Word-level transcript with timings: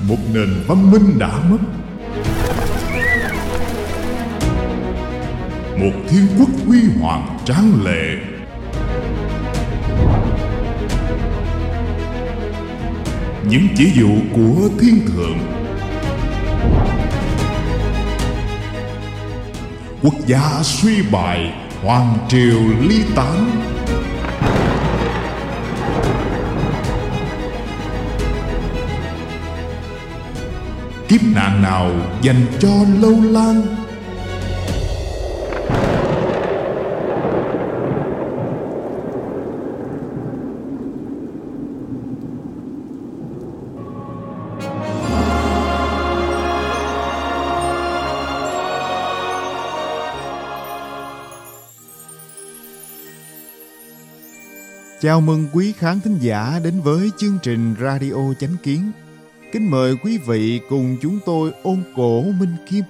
một 0.00 0.16
nền 0.32 0.48
văn 0.66 0.90
minh 0.90 1.18
đã 1.18 1.38
mất. 1.50 1.58
Một 5.76 5.92
thiên 6.08 6.26
quốc 6.38 6.48
huy 6.66 6.78
hoàng 7.00 7.38
tráng 7.44 7.84
lệ. 7.84 8.16
Những 13.48 13.66
chỉ 13.76 13.92
dụ 13.94 14.10
của 14.32 14.68
thiên 14.80 15.00
thượng. 15.06 15.38
Quốc 20.02 20.14
gia 20.26 20.62
suy 20.62 21.02
bại, 21.12 21.52
hoàng 21.82 22.18
triều 22.28 22.60
ly 22.88 23.02
tán. 23.14 23.50
Nạn 31.36 31.62
nào 31.62 31.90
dành 32.22 32.46
cho 32.60 32.68
lâu 33.00 33.14
lan 33.22 33.62
Chào 55.00 55.20
mừng 55.20 55.46
quý 55.52 55.72
khán 55.72 56.00
thính 56.00 56.18
giả 56.20 56.60
đến 56.64 56.80
với 56.80 57.10
chương 57.18 57.38
trình 57.42 57.74
Radio 57.80 58.34
Chánh 58.40 58.56
Kiến. 58.62 58.92
Kính 59.52 59.70
mời 59.70 59.96
quý 60.02 60.18
vị 60.18 60.60
cùng 60.68 60.96
chúng 61.02 61.18
tôi 61.26 61.52
ôn 61.62 61.82
cổ 61.96 62.22
Minh 62.22 62.56
Kim, 62.66 62.84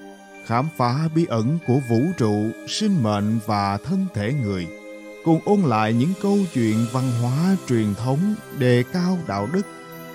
khám 0.46 0.68
phá 0.76 1.08
bí 1.14 1.26
ẩn 1.28 1.58
của 1.66 1.78
vũ 1.90 2.00
trụ, 2.16 2.50
sinh 2.68 3.02
mệnh 3.02 3.38
và 3.46 3.78
thân 3.78 4.06
thể 4.14 4.32
người. 4.32 4.66
Cùng 5.24 5.40
ôn 5.44 5.60
lại 5.60 5.92
những 5.92 6.12
câu 6.22 6.38
chuyện 6.54 6.76
văn 6.92 7.04
hóa 7.22 7.56
truyền 7.68 7.94
thống 7.94 8.34
đề 8.58 8.84
cao 8.92 9.18
đạo 9.28 9.48
đức, 9.52 9.62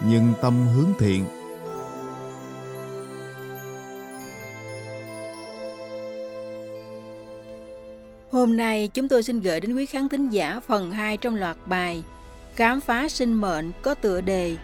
nhưng 0.10 0.34
tâm 0.42 0.68
hướng 0.68 0.94
thiện. 1.00 1.26
Hôm 8.32 8.58
nay 8.58 8.90
chúng 8.94 9.08
tôi 9.08 9.24
xin 9.24 9.40
gửi 9.40 9.60
đến 9.60 9.76
quý 9.76 9.86
khán 9.86 10.10
thính 10.10 10.30
giả 10.30 10.60
phần 10.68 10.92
2 10.92 11.18
trong 11.18 11.36
loạt 11.36 11.58
bài 11.66 12.04
Khám 12.56 12.82
phá 12.82 13.10
sinh 13.10 13.34
mệnh 13.34 13.72
có 13.82 13.94
tựa 13.94 14.22
đề 14.22 14.58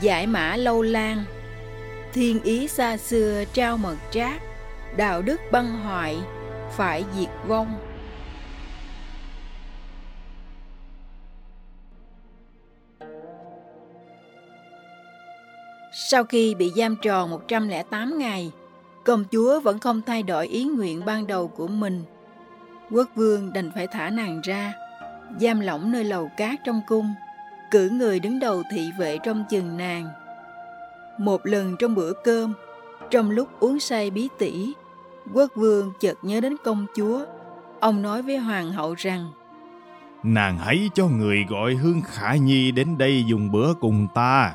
Giải 0.00 0.26
mã 0.26 0.56
lâu 0.56 0.82
lan. 0.82 1.24
Thiên 2.12 2.42
ý 2.42 2.68
xa 2.68 2.96
xưa 2.96 3.44
trao 3.52 3.76
mật 3.76 3.96
trác 4.10 4.42
Đạo 4.96 5.22
đức 5.22 5.40
băng 5.52 5.80
hoại 5.80 6.18
Phải 6.70 7.04
diệt 7.16 7.28
vong. 7.48 7.74
Sau 15.92 16.24
khi 16.24 16.54
bị 16.54 16.72
giam 16.76 16.96
tròn 17.02 17.30
108 17.30 18.18
ngày, 18.18 18.50
công 19.04 19.24
chúa 19.32 19.60
vẫn 19.60 19.78
không 19.78 20.02
thay 20.02 20.22
đổi 20.22 20.46
ý 20.46 20.64
nguyện 20.64 21.04
ban 21.04 21.26
đầu 21.26 21.48
của 21.48 21.66
mình. 21.66 22.04
Quốc 22.90 23.08
vương 23.14 23.52
đành 23.52 23.70
phải 23.74 23.86
thả 23.86 24.10
nàng 24.10 24.40
ra, 24.40 24.72
giam 25.40 25.60
lỏng 25.60 25.92
nơi 25.92 26.04
lầu 26.04 26.30
cát 26.36 26.60
trong 26.64 26.80
cung, 26.86 27.14
cử 27.74 27.88
người 27.88 28.20
đứng 28.20 28.38
đầu 28.38 28.62
thị 28.70 28.90
vệ 28.98 29.18
trong 29.18 29.44
chừng 29.50 29.76
nàng. 29.76 30.08
Một 31.18 31.46
lần 31.46 31.76
trong 31.78 31.94
bữa 31.94 32.12
cơm, 32.12 32.52
trong 33.10 33.30
lúc 33.30 33.48
uống 33.60 33.80
say 33.80 34.10
bí 34.10 34.28
tỉ, 34.38 34.72
quốc 35.32 35.50
vương 35.54 35.92
chợt 36.00 36.18
nhớ 36.22 36.40
đến 36.40 36.56
công 36.64 36.86
chúa. 36.96 37.24
Ông 37.80 38.02
nói 38.02 38.22
với 38.22 38.38
hoàng 38.38 38.72
hậu 38.72 38.94
rằng, 38.98 39.32
Nàng 40.22 40.58
hãy 40.58 40.90
cho 40.94 41.06
người 41.06 41.44
gọi 41.48 41.74
Hương 41.74 42.02
Khả 42.02 42.34
Nhi 42.34 42.70
đến 42.70 42.98
đây 42.98 43.24
dùng 43.26 43.52
bữa 43.52 43.74
cùng 43.80 44.06
ta. 44.14 44.54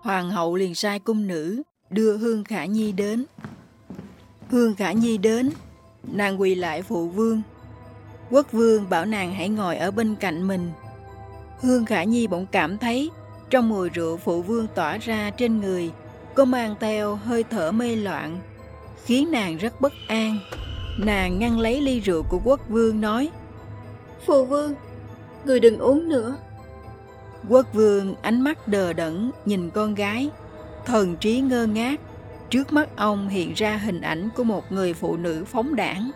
Hoàng 0.00 0.30
hậu 0.30 0.54
liền 0.56 0.74
sai 0.74 0.98
cung 0.98 1.26
nữ 1.26 1.62
đưa 1.90 2.16
Hương 2.16 2.44
Khả 2.44 2.64
Nhi 2.64 2.92
đến. 2.92 3.24
Hương 4.50 4.74
Khả 4.74 4.92
Nhi 4.92 5.18
đến, 5.18 5.50
nàng 6.02 6.40
quỳ 6.40 6.54
lại 6.54 6.82
phụ 6.82 7.08
vương. 7.08 7.42
Quốc 8.30 8.52
vương 8.52 8.90
bảo 8.90 9.04
nàng 9.04 9.34
hãy 9.34 9.48
ngồi 9.48 9.76
ở 9.76 9.90
bên 9.90 10.14
cạnh 10.14 10.48
mình. 10.48 10.70
Hương 11.62 11.84
Khả 11.84 12.04
Nhi 12.04 12.26
bỗng 12.26 12.46
cảm 12.46 12.78
thấy 12.78 13.10
trong 13.50 13.68
mùi 13.68 13.88
rượu 13.88 14.16
phụ 14.16 14.42
vương 14.42 14.66
tỏa 14.74 14.98
ra 14.98 15.30
trên 15.30 15.60
người 15.60 15.90
có 16.34 16.44
mang 16.44 16.74
theo 16.80 17.14
hơi 17.14 17.44
thở 17.50 17.72
mê 17.72 17.96
loạn, 17.96 18.40
khiến 19.04 19.30
nàng 19.30 19.56
rất 19.56 19.80
bất 19.80 19.92
an. 20.08 20.38
Nàng 20.98 21.38
ngăn 21.38 21.58
lấy 21.58 21.80
ly 21.80 22.00
rượu 22.00 22.22
của 22.22 22.40
quốc 22.44 22.68
vương 22.68 23.00
nói 23.00 23.30
Phụ 24.26 24.44
vương, 24.44 24.74
người 25.44 25.60
đừng 25.60 25.78
uống 25.78 26.08
nữa. 26.08 26.36
Quốc 27.48 27.66
vương 27.72 28.14
ánh 28.22 28.40
mắt 28.40 28.68
đờ 28.68 28.92
đẫn 28.92 29.30
nhìn 29.44 29.70
con 29.70 29.94
gái, 29.94 30.30
thần 30.86 31.16
trí 31.16 31.40
ngơ 31.40 31.66
ngác. 31.66 32.00
Trước 32.50 32.72
mắt 32.72 32.96
ông 32.96 33.28
hiện 33.28 33.52
ra 33.54 33.76
hình 33.76 34.00
ảnh 34.00 34.28
của 34.36 34.44
một 34.44 34.72
người 34.72 34.94
phụ 34.94 35.16
nữ 35.16 35.44
phóng 35.44 35.76
đảng. 35.76 36.10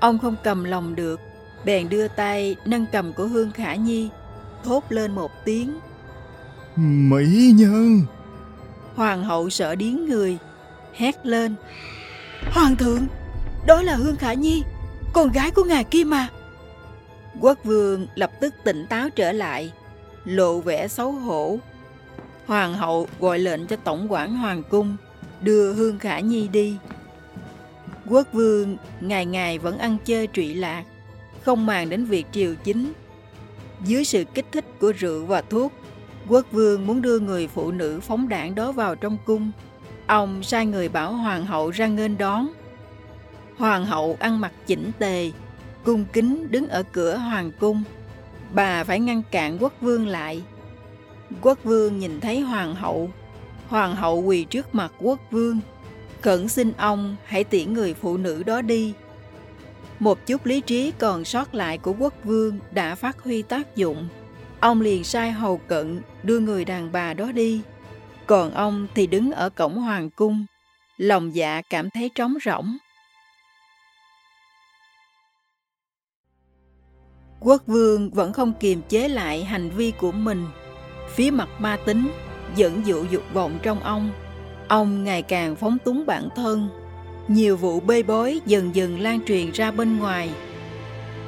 Ông 0.00 0.18
không 0.18 0.36
cầm 0.44 0.64
lòng 0.64 0.94
được, 0.94 1.20
bèn 1.64 1.88
đưa 1.88 2.08
tay 2.08 2.56
nâng 2.64 2.86
cầm 2.92 3.12
của 3.12 3.26
Hương 3.26 3.50
Khả 3.50 3.74
Nhi, 3.74 4.08
thốt 4.64 4.84
lên 4.88 5.12
một 5.12 5.30
tiếng. 5.44 5.78
Mỹ 6.76 7.52
nhân! 7.56 8.02
Hoàng 8.94 9.24
hậu 9.24 9.50
sợ 9.50 9.74
điếng 9.74 10.08
người, 10.08 10.38
hét 10.94 11.26
lên. 11.26 11.54
Hoàng 12.52 12.76
thượng, 12.76 13.06
đó 13.66 13.82
là 13.82 13.94
Hương 13.94 14.16
Khả 14.16 14.32
Nhi, 14.32 14.62
con 15.12 15.32
gái 15.32 15.50
của 15.50 15.64
ngài 15.64 15.84
kia 15.84 16.04
mà. 16.04 16.28
Quốc 17.40 17.58
vương 17.64 18.06
lập 18.14 18.30
tức 18.40 18.54
tỉnh 18.64 18.86
táo 18.86 19.10
trở 19.10 19.32
lại, 19.32 19.72
lộ 20.24 20.60
vẻ 20.60 20.88
xấu 20.88 21.12
hổ. 21.12 21.58
Hoàng 22.46 22.74
hậu 22.74 23.06
gọi 23.20 23.38
lệnh 23.38 23.66
cho 23.66 23.76
tổng 23.76 24.12
quản 24.12 24.36
hoàng 24.36 24.62
cung 24.70 24.96
đưa 25.40 25.72
Hương 25.72 25.98
Khả 25.98 26.20
Nhi 26.20 26.48
đi. 26.48 26.76
Quốc 28.08 28.28
vương 28.32 28.76
ngày 29.00 29.26
ngày 29.26 29.58
vẫn 29.58 29.78
ăn 29.78 29.96
chơi 30.04 30.28
trụy 30.32 30.54
lạc, 30.54 30.84
không 31.42 31.66
màng 31.66 31.88
đến 31.88 32.04
việc 32.04 32.26
triều 32.32 32.54
chính. 32.64 32.92
Dưới 33.84 34.04
sự 34.04 34.24
kích 34.34 34.46
thích 34.52 34.64
của 34.80 34.92
rượu 34.92 35.26
và 35.26 35.40
thuốc, 35.40 35.72
quốc 36.28 36.46
vương 36.52 36.86
muốn 36.86 37.02
đưa 37.02 37.18
người 37.18 37.48
phụ 37.48 37.70
nữ 37.70 38.00
phóng 38.00 38.28
đảng 38.28 38.54
đó 38.54 38.72
vào 38.72 38.96
trong 38.96 39.16
cung. 39.24 39.50
Ông 40.06 40.42
sai 40.42 40.66
người 40.66 40.88
bảo 40.88 41.12
hoàng 41.12 41.46
hậu 41.46 41.70
ra 41.70 41.86
nghênh 41.86 42.18
đón. 42.18 42.48
Hoàng 43.56 43.86
hậu 43.86 44.16
ăn 44.20 44.40
mặc 44.40 44.52
chỉnh 44.66 44.90
tề, 44.98 45.30
cung 45.84 46.04
kính 46.12 46.50
đứng 46.50 46.68
ở 46.68 46.82
cửa 46.92 47.16
hoàng 47.16 47.50
cung. 47.60 47.82
Bà 48.52 48.84
phải 48.84 49.00
ngăn 49.00 49.22
cản 49.30 49.58
quốc 49.60 49.72
vương 49.80 50.06
lại. 50.06 50.42
Quốc 51.40 51.58
vương 51.64 51.98
nhìn 51.98 52.20
thấy 52.20 52.40
hoàng 52.40 52.74
hậu. 52.74 53.10
Hoàng 53.68 53.96
hậu 53.96 54.20
quỳ 54.22 54.44
trước 54.44 54.74
mặt 54.74 54.92
quốc 54.98 55.20
vương. 55.30 55.60
Khẩn 56.20 56.48
xin 56.48 56.72
ông 56.76 57.16
hãy 57.24 57.44
tiễn 57.44 57.72
người 57.72 57.94
phụ 57.94 58.16
nữ 58.16 58.42
đó 58.42 58.62
đi. 58.62 58.94
Một 60.02 60.26
chút 60.26 60.46
lý 60.46 60.60
trí 60.60 60.92
còn 60.98 61.24
sót 61.24 61.54
lại 61.54 61.78
của 61.78 61.94
quốc 61.98 62.14
vương 62.24 62.58
đã 62.70 62.94
phát 62.94 63.22
huy 63.22 63.42
tác 63.42 63.76
dụng. 63.76 64.08
Ông 64.60 64.80
liền 64.80 65.04
sai 65.04 65.32
hầu 65.32 65.58
cận 65.58 66.02
đưa 66.22 66.38
người 66.38 66.64
đàn 66.64 66.92
bà 66.92 67.14
đó 67.14 67.32
đi. 67.32 67.62
Còn 68.26 68.54
ông 68.54 68.86
thì 68.94 69.06
đứng 69.06 69.32
ở 69.32 69.50
cổng 69.50 69.78
hoàng 69.78 70.10
cung, 70.10 70.46
lòng 70.96 71.34
dạ 71.34 71.62
cảm 71.70 71.90
thấy 71.90 72.10
trống 72.14 72.34
rỗng. 72.44 72.76
Quốc 77.40 77.62
vương 77.66 78.10
vẫn 78.10 78.32
không 78.32 78.52
kiềm 78.60 78.82
chế 78.88 79.08
lại 79.08 79.44
hành 79.44 79.70
vi 79.70 79.92
của 79.98 80.12
mình. 80.12 80.46
Phía 81.08 81.30
mặt 81.30 81.48
ma 81.58 81.78
tính, 81.86 82.08
dẫn 82.56 82.86
dụ 82.86 83.04
dục 83.10 83.22
vọng 83.32 83.58
trong 83.62 83.80
ông. 83.80 84.10
Ông 84.68 85.04
ngày 85.04 85.22
càng 85.22 85.56
phóng 85.56 85.78
túng 85.84 86.06
bản 86.06 86.28
thân. 86.36 86.81
Nhiều 87.32 87.56
vụ 87.56 87.80
bê 87.80 88.02
bối 88.02 88.40
dần 88.46 88.74
dần 88.74 89.00
lan 89.00 89.20
truyền 89.26 89.50
ra 89.50 89.70
bên 89.70 89.98
ngoài. 89.98 90.30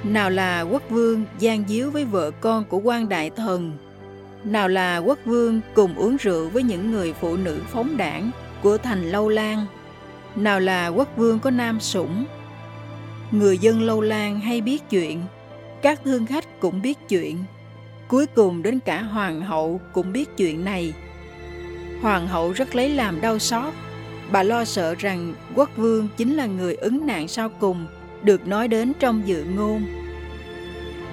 Nào 0.02 0.30
là 0.30 0.60
quốc 0.60 0.82
vương 0.90 1.24
gian 1.38 1.64
díu 1.68 1.90
với 1.90 2.04
vợ 2.04 2.30
con 2.30 2.64
của 2.64 2.78
quan 2.78 3.08
đại 3.08 3.30
thần. 3.30 3.72
Nào 4.44 4.68
là 4.68 4.98
quốc 4.98 5.18
vương 5.24 5.60
cùng 5.74 5.94
uống 5.94 6.16
rượu 6.16 6.48
với 6.48 6.62
những 6.62 6.90
người 6.92 7.12
phụ 7.12 7.36
nữ 7.36 7.60
phóng 7.68 7.96
đảng 7.96 8.30
của 8.62 8.78
thành 8.78 9.10
Lâu 9.10 9.28
Lan. 9.28 9.66
Nào 10.36 10.60
là 10.60 10.88
quốc 10.88 11.08
vương 11.16 11.38
có 11.38 11.50
nam 11.50 11.80
sủng. 11.80 12.24
Người 13.30 13.58
dân 13.58 13.82
Lâu 13.82 14.00
Lan 14.00 14.40
hay 14.40 14.60
biết 14.60 14.82
chuyện, 14.90 15.20
các 15.82 16.00
thương 16.04 16.26
khách 16.26 16.60
cũng 16.60 16.82
biết 16.82 16.98
chuyện. 17.08 17.36
Cuối 18.08 18.26
cùng 18.26 18.62
đến 18.62 18.80
cả 18.80 19.02
hoàng 19.02 19.40
hậu 19.40 19.80
cũng 19.92 20.12
biết 20.12 20.36
chuyện 20.36 20.64
này. 20.64 20.92
Hoàng 22.02 22.28
hậu 22.28 22.52
rất 22.52 22.74
lấy 22.74 22.88
làm 22.88 23.20
đau 23.20 23.38
xót. 23.38 23.74
Bà 24.32 24.43
lo 24.43 24.65
sợ 24.65 24.94
rằng 24.94 25.35
quốc 25.55 25.71
vương 25.76 26.09
chính 26.17 26.35
là 26.35 26.47
người 26.47 26.75
ứng 26.75 27.06
nạn 27.06 27.29
sau 27.29 27.49
cùng 27.49 27.87
được 28.23 28.47
nói 28.47 28.69
đến 28.69 28.93
trong 28.99 29.23
dự 29.26 29.44
ngôn. 29.44 29.82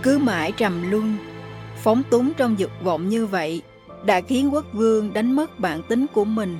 Cứ 0.03 0.17
mãi 0.17 0.51
trầm 0.51 0.91
luân, 0.91 1.15
phóng 1.77 2.03
túng 2.09 2.33
trong 2.37 2.59
dục 2.59 2.71
vọng 2.83 3.09
như 3.09 3.25
vậy, 3.25 3.61
đã 4.05 4.21
khiến 4.21 4.53
quốc 4.53 4.65
vương 4.73 5.13
đánh 5.13 5.35
mất 5.35 5.59
bản 5.59 5.83
tính 5.83 6.05
của 6.13 6.25
mình. 6.25 6.57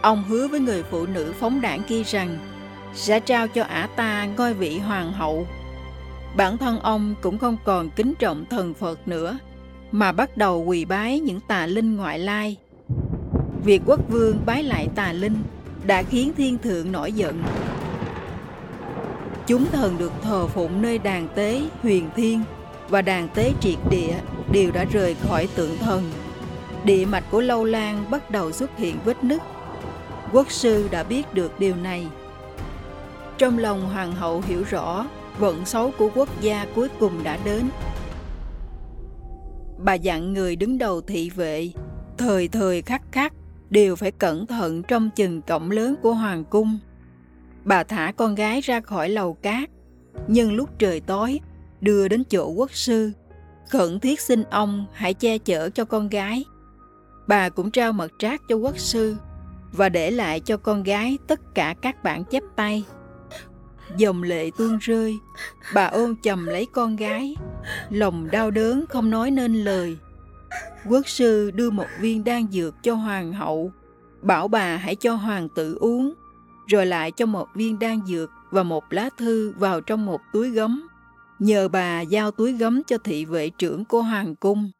Ông 0.00 0.24
hứa 0.24 0.48
với 0.48 0.60
người 0.60 0.82
phụ 0.82 1.06
nữ 1.06 1.32
phóng 1.40 1.60
đảng 1.60 1.82
kia 1.82 2.02
rằng 2.02 2.38
sẽ 2.94 3.20
trao 3.20 3.48
cho 3.48 3.62
ả 3.62 3.88
ta 3.96 4.28
ngôi 4.36 4.54
vị 4.54 4.78
hoàng 4.78 5.12
hậu. 5.12 5.46
Bản 6.36 6.58
thân 6.58 6.80
ông 6.80 7.14
cũng 7.20 7.38
không 7.38 7.56
còn 7.64 7.90
kính 7.90 8.14
trọng 8.18 8.44
thần 8.50 8.74
Phật 8.74 9.08
nữa, 9.08 9.38
mà 9.92 10.12
bắt 10.12 10.36
đầu 10.36 10.64
quỳ 10.64 10.84
bái 10.84 11.20
những 11.20 11.40
tà 11.40 11.66
linh 11.66 11.96
ngoại 11.96 12.18
lai. 12.18 12.56
Việc 13.64 13.82
quốc 13.86 14.00
vương 14.08 14.40
bái 14.46 14.62
lại 14.62 14.88
tà 14.94 15.12
linh 15.12 15.36
đã 15.88 16.02
khiến 16.02 16.32
thiên 16.36 16.58
thượng 16.58 16.92
nổi 16.92 17.12
giận. 17.12 17.42
Chúng 19.46 19.66
thần 19.72 19.98
được 19.98 20.12
thờ 20.22 20.46
phụng 20.46 20.82
nơi 20.82 20.98
đàn 20.98 21.28
tế 21.34 21.62
huyền 21.82 22.10
thiên 22.16 22.42
và 22.88 23.02
đàn 23.02 23.28
tế 23.28 23.52
triệt 23.60 23.78
địa 23.90 24.14
đều 24.52 24.70
đã 24.70 24.84
rời 24.84 25.14
khỏi 25.14 25.48
tượng 25.54 25.78
thần. 25.78 26.10
Địa 26.84 27.06
mạch 27.06 27.24
của 27.30 27.40
Lâu 27.40 27.64
Lan 27.64 28.04
bắt 28.10 28.30
đầu 28.30 28.52
xuất 28.52 28.76
hiện 28.76 28.96
vết 29.04 29.24
nứt. 29.24 29.42
Quốc 30.32 30.50
sư 30.50 30.88
đã 30.90 31.02
biết 31.02 31.34
được 31.34 31.58
điều 31.58 31.76
này. 31.76 32.06
Trong 33.38 33.58
lòng 33.58 33.88
hoàng 33.88 34.12
hậu 34.12 34.42
hiểu 34.46 34.64
rõ 34.70 35.06
vận 35.38 35.64
xấu 35.64 35.92
của 35.98 36.10
quốc 36.14 36.28
gia 36.40 36.66
cuối 36.74 36.88
cùng 37.00 37.22
đã 37.22 37.38
đến. 37.44 37.68
Bà 39.78 39.94
dặn 39.94 40.32
người 40.32 40.56
đứng 40.56 40.78
đầu 40.78 41.00
thị 41.00 41.30
vệ, 41.30 41.70
thời 42.18 42.48
thời 42.48 42.82
khắc 42.82 43.02
khắc 43.12 43.32
đều 43.70 43.96
phải 43.96 44.10
cẩn 44.10 44.46
thận 44.46 44.82
trong 44.82 45.10
chừng 45.10 45.42
cổng 45.42 45.70
lớn 45.70 45.94
của 46.02 46.12
hoàng 46.14 46.44
cung. 46.44 46.78
Bà 47.64 47.84
thả 47.84 48.12
con 48.16 48.34
gái 48.34 48.60
ra 48.60 48.80
khỏi 48.80 49.08
lầu 49.08 49.34
cát, 49.34 49.70
nhưng 50.28 50.52
lúc 50.52 50.78
trời 50.78 51.00
tối, 51.00 51.40
đưa 51.80 52.08
đến 52.08 52.24
chỗ 52.24 52.48
quốc 52.48 52.72
sư, 52.72 53.12
khẩn 53.70 54.00
thiết 54.00 54.20
xin 54.20 54.42
ông 54.42 54.86
hãy 54.92 55.14
che 55.14 55.38
chở 55.38 55.70
cho 55.70 55.84
con 55.84 56.08
gái. 56.08 56.44
Bà 57.26 57.48
cũng 57.48 57.70
trao 57.70 57.92
mật 57.92 58.12
trác 58.18 58.42
cho 58.48 58.56
quốc 58.56 58.78
sư 58.78 59.16
và 59.72 59.88
để 59.88 60.10
lại 60.10 60.40
cho 60.40 60.56
con 60.56 60.82
gái 60.82 61.18
tất 61.26 61.40
cả 61.54 61.74
các 61.82 62.04
bản 62.04 62.24
chép 62.24 62.42
tay. 62.56 62.84
Dòng 63.96 64.22
lệ 64.22 64.50
tuôn 64.58 64.78
rơi, 64.78 65.18
bà 65.74 65.86
ôm 65.86 66.14
chầm 66.22 66.46
lấy 66.46 66.66
con 66.72 66.96
gái, 66.96 67.36
lòng 67.90 68.30
đau 68.30 68.50
đớn 68.50 68.84
không 68.88 69.10
nói 69.10 69.30
nên 69.30 69.54
lời. 69.54 69.96
Quốc 70.88 71.08
sư 71.08 71.50
đưa 71.50 71.70
một 71.70 71.86
viên 72.00 72.24
đan 72.24 72.46
dược 72.50 72.82
cho 72.82 72.94
hoàng 72.94 73.32
hậu, 73.32 73.72
bảo 74.22 74.48
bà 74.48 74.76
hãy 74.76 74.94
cho 74.94 75.14
hoàng 75.14 75.48
tử 75.48 75.74
uống, 75.80 76.14
rồi 76.66 76.86
lại 76.86 77.10
cho 77.10 77.26
một 77.26 77.48
viên 77.54 77.78
đan 77.78 78.00
dược 78.06 78.30
và 78.50 78.62
một 78.62 78.84
lá 78.90 79.08
thư 79.18 79.52
vào 79.58 79.80
trong 79.80 80.06
một 80.06 80.20
túi 80.32 80.50
gấm, 80.50 80.88
nhờ 81.38 81.68
bà 81.68 82.00
giao 82.00 82.30
túi 82.30 82.52
gấm 82.52 82.82
cho 82.82 82.98
thị 82.98 83.24
vệ 83.24 83.50
trưởng 83.50 83.84
của 83.84 84.02
hoàng 84.02 84.34
cung. 84.36 84.70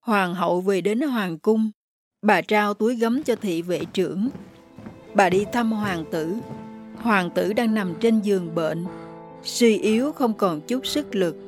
Hoàng 0.00 0.34
hậu 0.34 0.60
về 0.60 0.80
đến 0.80 1.00
hoàng 1.00 1.38
cung, 1.38 1.70
bà 2.22 2.40
trao 2.40 2.74
túi 2.74 2.96
gấm 2.96 3.22
cho 3.22 3.36
thị 3.36 3.62
vệ 3.62 3.84
trưởng. 3.84 4.28
Bà 5.14 5.30
đi 5.30 5.44
thăm 5.52 5.72
hoàng 5.72 6.04
tử. 6.12 6.34
Hoàng 6.96 7.30
tử 7.30 7.52
đang 7.52 7.74
nằm 7.74 7.94
trên 8.00 8.20
giường 8.20 8.54
bệnh, 8.54 8.86
suy 9.42 9.78
yếu 9.78 10.12
không 10.12 10.34
còn 10.34 10.60
chút 10.60 10.86
sức 10.86 11.14
lực. 11.14 11.45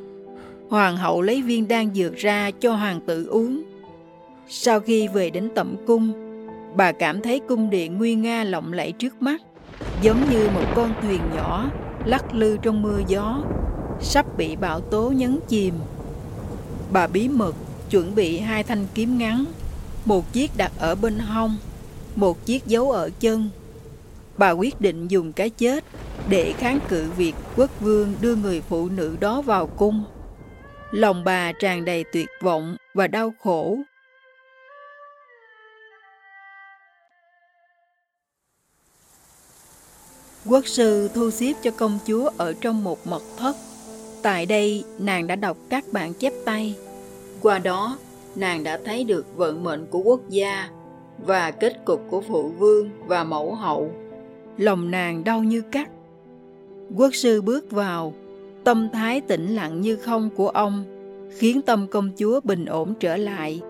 Hoàng 0.70 0.97
hậu 0.97 1.23
lấy 1.23 1.43
viên 1.43 1.69
đan 1.69 1.94
dược 1.94 2.17
ra 2.17 2.50
cho 2.61 2.75
hoàng 2.75 3.00
tử 3.06 3.26
uống. 3.26 3.62
Sau 4.49 4.81
khi 4.81 5.09
về 5.09 5.31
đến 5.31 5.49
tẩm 5.55 5.76
cung, 5.87 6.12
bà 6.76 6.93
cảm 6.93 7.23
thấy 7.23 7.41
cung 7.49 7.70
điện 7.70 7.99
nguy 7.99 8.15
nga 8.15 8.44
lộng 8.44 8.73
lẫy 8.73 8.93
trước 8.93 9.23
mắt, 9.23 9.43
giống 10.03 10.31
như 10.31 10.49
một 10.55 10.65
con 10.75 10.94
thuyền 11.03 11.20
nhỏ 11.37 11.70
lắc 12.05 12.35
lư 12.35 12.56
trong 12.56 12.82
mưa 12.82 13.00
gió, 13.09 13.43
sắp 14.00 14.26
bị 14.37 14.56
bão 14.56 14.81
tố 14.81 15.11
nhấn 15.11 15.38
chìm. 15.49 15.75
Bà 16.93 17.06
bí 17.06 17.29
mật 17.29 17.55
chuẩn 17.91 18.14
bị 18.14 18.38
hai 18.38 18.62
thanh 18.62 18.87
kiếm 18.94 19.19
ngắn, 19.19 19.44
một 20.05 20.32
chiếc 20.32 20.56
đặt 20.56 20.73
ở 20.79 20.94
bên 20.94 21.19
hông, 21.19 21.56
một 22.17 22.47
chiếc 22.47 22.67
giấu 22.67 22.91
ở 22.91 23.11
chân. 23.21 23.49
Bà 24.38 24.50
quyết 24.50 24.81
định 24.81 25.09
dùng 25.09 25.32
cái 25.32 25.50
chết 25.50 25.85
để 26.29 26.53
kháng 26.59 26.79
cự 26.88 27.11
việc 27.17 27.35
quốc 27.56 27.81
vương 27.81 28.14
đưa 28.21 28.35
người 28.35 28.61
phụ 28.61 28.88
nữ 28.88 29.17
đó 29.21 29.43
vào 29.43 29.67
cung. 29.67 30.05
Lòng 30.90 31.25
bà 31.25 31.52
tràn 31.52 31.85
đầy 31.85 32.05
tuyệt 32.12 32.29
vọng 32.43 32.76
và 32.94 33.06
đau 33.06 33.32
khổ. 33.40 33.79
Quốc 40.46 40.67
sư 40.67 41.08
thu 41.14 41.31
xếp 41.31 41.52
cho 41.62 41.70
công 41.70 41.99
chúa 42.06 42.31
ở 42.37 42.55
trong 42.61 42.85
một 42.85 43.06
mật 43.06 43.23
thất. 43.37 43.56
Tại 44.23 44.46
đây, 44.46 44.85
nàng 44.99 45.26
đã 45.26 45.37
đọc 45.37 45.56
các 45.70 45.85
bản 45.93 46.14
chép 46.14 46.32
tay. 46.44 46.76
Qua 47.43 47.58
đó, 47.58 47.99
nàng 48.37 48.64
đã 48.64 48.79
thấy 48.85 49.05
được 49.05 49.37
vận 49.37 49.64
mệnh 49.64 49.87
của 49.87 49.99
quốc 49.99 50.20
gia 50.29 50.69
và 51.26 51.50
kết 51.50 51.85
cục 51.85 52.02
của 52.11 52.20
phụ 52.20 52.49
vương 52.49 52.90
và 53.06 53.25
mẫu 53.25 53.55
hậu. 53.55 53.90
Lòng 54.58 54.90
nàng 54.90 55.25
đau 55.25 55.40
như 55.40 55.61
cắt. 55.61 55.90
Quốc 56.96 57.14
sư 57.14 57.43
bước 57.43 57.70
vào, 57.70 58.14
tâm 58.69 58.88
thái 58.93 59.20
tĩnh 59.20 59.47
lặng 59.47 59.81
như 59.81 59.97
không 59.97 60.31
của 60.37 60.49
ông 60.49 60.85
khiến 61.38 61.61
tâm 61.67 61.87
công 61.91 62.11
chúa 62.19 62.41
bình 62.44 62.65
ổn 62.65 62.94
trở 63.00 63.17
lại. 63.17 63.61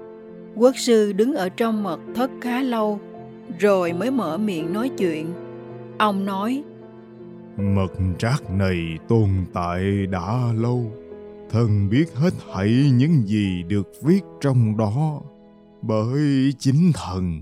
Quốc 0.56 0.76
sư 0.76 1.12
đứng 1.12 1.34
ở 1.34 1.48
trong 1.48 1.82
mật 1.82 2.00
thất 2.14 2.30
khá 2.40 2.62
lâu, 2.62 3.00
rồi 3.58 3.92
mới 3.92 4.10
mở 4.10 4.38
miệng 4.38 4.72
nói 4.72 4.90
chuyện. 4.98 5.32
Ông 5.98 6.24
nói, 6.24 6.62
Mật 7.56 7.92
trác 8.18 8.50
này 8.50 8.76
tồn 9.08 9.28
tại 9.54 10.06
đã 10.06 10.52
lâu. 10.54 10.92
Thần 11.50 11.88
biết 11.90 12.14
hết 12.14 12.30
thảy 12.54 12.90
những 12.94 13.22
gì 13.26 13.62
được 13.68 13.88
viết 14.02 14.20
trong 14.40 14.76
đó. 14.76 15.20
Bởi 15.82 16.52
chính 16.58 16.92
thần 16.94 17.40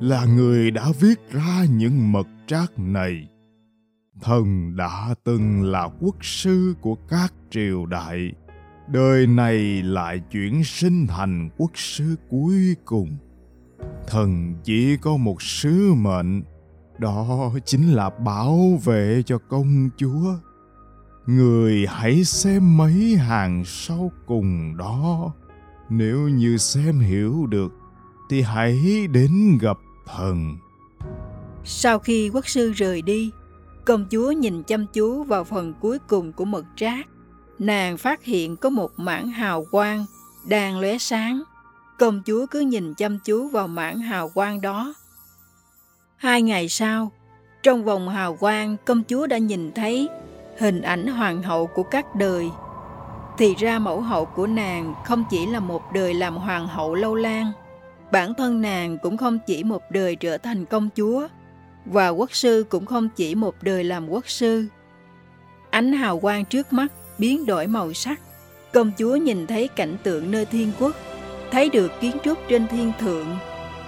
là 0.00 0.24
người 0.24 0.70
đã 0.70 0.84
viết 1.00 1.30
ra 1.30 1.64
những 1.76 2.12
mật 2.12 2.26
trác 2.46 2.78
này. 2.78 3.28
Thần 4.22 4.76
đã 4.76 5.14
từng 5.24 5.62
là 5.62 5.88
quốc 6.00 6.16
sư 6.20 6.74
của 6.80 6.94
các 6.94 7.34
triều 7.50 7.86
đại. 7.86 8.32
Đời 8.88 9.26
này 9.26 9.82
lại 9.82 10.20
chuyển 10.30 10.64
sinh 10.64 11.06
thành 11.06 11.50
quốc 11.56 11.70
sư 11.74 12.16
cuối 12.30 12.76
cùng. 12.84 13.16
Thần 14.06 14.54
chỉ 14.64 14.96
có 14.96 15.16
một 15.16 15.42
sứ 15.42 15.94
mệnh, 15.94 16.42
đó 16.98 17.52
chính 17.64 17.92
là 17.92 18.10
bảo 18.10 18.80
vệ 18.84 19.22
cho 19.26 19.38
công 19.38 19.90
chúa 19.96 20.34
người 21.26 21.86
hãy 21.86 22.24
xem 22.24 22.76
mấy 22.76 23.16
hàng 23.16 23.62
sau 23.66 24.12
cùng 24.26 24.76
đó 24.76 25.32
nếu 25.88 26.28
như 26.28 26.56
xem 26.56 26.98
hiểu 26.98 27.46
được, 27.46 27.72
thì 28.30 28.42
hãy 28.42 29.06
đến 29.12 29.58
gặp 29.60 29.78
thần 30.06 30.56
sau 31.64 31.98
khi 31.98 32.30
quốc 32.32 32.48
sư 32.48 32.72
rời 32.72 33.02
đi 33.02 33.30
công 33.84 34.06
chúa 34.10 34.30
nhìn 34.30 34.62
chăm 34.62 34.86
chú 34.86 35.24
vào 35.24 35.44
phần 35.44 35.74
cuối 35.80 35.98
cùng 35.98 36.32
của 36.32 36.44
mật 36.44 36.64
trác. 36.76 37.06
Nàng 37.58 37.96
phát 37.96 38.24
hiện 38.24 38.56
có 38.56 38.70
một 38.70 38.90
mảng 38.96 39.28
hào 39.28 39.64
quang 39.70 40.06
đang 40.48 40.80
lóe 40.80 40.98
sáng. 40.98 41.42
Công 41.98 42.22
chúa 42.26 42.46
cứ 42.46 42.60
nhìn 42.60 42.94
chăm 42.94 43.18
chú 43.24 43.48
vào 43.48 43.68
mảng 43.68 43.98
hào 43.98 44.28
quang 44.28 44.60
đó. 44.60 44.94
Hai 46.16 46.42
ngày 46.42 46.68
sau, 46.68 47.12
trong 47.62 47.84
vòng 47.84 48.08
hào 48.08 48.36
quang, 48.36 48.76
công 48.84 49.02
chúa 49.08 49.26
đã 49.26 49.38
nhìn 49.38 49.72
thấy 49.72 50.08
hình 50.58 50.82
ảnh 50.82 51.06
hoàng 51.06 51.42
hậu 51.42 51.66
của 51.66 51.82
các 51.82 52.14
đời. 52.14 52.50
Thì 53.38 53.54
ra 53.54 53.78
mẫu 53.78 54.00
hậu 54.00 54.24
của 54.24 54.46
nàng 54.46 54.94
không 55.04 55.24
chỉ 55.30 55.46
là 55.46 55.60
một 55.60 55.82
đời 55.94 56.14
làm 56.14 56.36
hoàng 56.36 56.66
hậu 56.66 56.94
lâu 56.94 57.14
lan, 57.14 57.52
bản 58.12 58.34
thân 58.34 58.60
nàng 58.60 58.98
cũng 59.02 59.16
không 59.16 59.38
chỉ 59.46 59.64
một 59.64 59.82
đời 59.90 60.16
trở 60.16 60.38
thành 60.38 60.64
công 60.64 60.88
chúa, 60.96 61.28
và 61.84 62.08
quốc 62.08 62.34
sư 62.34 62.64
cũng 62.68 62.86
không 62.86 63.08
chỉ 63.16 63.34
một 63.34 63.54
đời 63.62 63.84
làm 63.84 64.08
quốc 64.08 64.28
sư. 64.28 64.66
Ánh 65.70 65.92
hào 65.92 66.20
quang 66.20 66.44
trước 66.44 66.72
mắt 66.72 66.92
biến 67.18 67.46
đổi 67.46 67.66
màu 67.66 67.92
sắc, 67.92 68.20
công 68.72 68.92
chúa 68.98 69.16
nhìn 69.16 69.46
thấy 69.46 69.68
cảnh 69.68 69.96
tượng 70.02 70.30
nơi 70.30 70.44
thiên 70.44 70.72
quốc, 70.78 70.96
thấy 71.50 71.70
được 71.70 71.92
kiến 72.00 72.16
trúc 72.24 72.38
trên 72.48 72.66
thiên 72.68 72.92
thượng, 73.00 73.26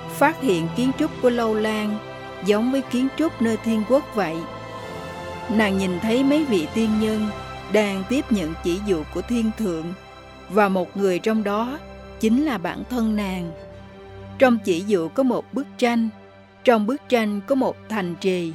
phát 0.09 0.41
hiện 0.41 0.69
kiến 0.77 0.91
trúc 0.99 1.11
của 1.23 1.31
lâu 1.31 1.55
lan 1.55 1.99
giống 2.47 2.73
với 2.73 2.83
kiến 2.83 3.09
trúc 3.17 3.43
nơi 3.43 3.57
thiên 3.65 3.83
quốc 3.89 4.05
vậy. 4.15 4.37
Nàng 5.51 5.79
nhìn 5.79 6.01
thấy 6.01 6.25
mấy 6.25 6.45
vị 6.45 6.67
tiên 6.75 6.91
nhân 7.01 7.27
đang 7.73 8.03
tiếp 8.09 8.33
nhận 8.33 8.55
chỉ 8.65 8.81
dụ 8.87 9.03
của 9.15 9.23
thiên 9.23 9.51
thượng 9.59 9.85
và 10.51 10.69
một 10.69 10.97
người 10.97 11.19
trong 11.19 11.45
đó 11.45 11.79
chính 12.21 12.45
là 12.45 12.59
bản 12.59 12.83
thân 12.91 13.17
nàng. 13.17 13.53
Trong 14.39 14.59
chỉ 14.65 14.85
dụ 14.87 15.09
có 15.09 15.23
một 15.23 15.55
bức 15.55 15.67
tranh, 15.79 16.09
trong 16.65 16.87
bức 16.87 17.01
tranh 17.09 17.41
có 17.47 17.55
một 17.55 17.77
thành 17.89 18.15
trì. 18.21 18.53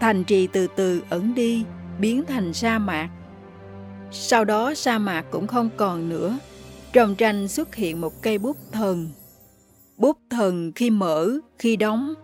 Thành 0.00 0.24
trì 0.24 0.46
từ 0.46 0.66
từ 0.76 1.02
ẩn 1.10 1.34
đi, 1.34 1.64
biến 2.00 2.24
thành 2.28 2.52
sa 2.52 2.78
mạc. 2.78 3.08
Sau 4.10 4.44
đó 4.44 4.74
sa 4.74 4.98
mạc 4.98 5.22
cũng 5.30 5.46
không 5.46 5.70
còn 5.76 6.08
nữa. 6.08 6.38
Trong 6.92 7.14
tranh 7.14 7.48
xuất 7.48 7.74
hiện 7.74 8.00
một 8.00 8.22
cây 8.22 8.38
bút 8.38 8.56
thần. 8.72 9.08
Bút 9.96 10.18
thần 10.30 10.72
khi 10.74 10.90
mở, 10.90 11.30
khi 11.58 11.76
đóng 11.76 12.14